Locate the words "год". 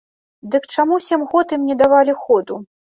1.35-1.47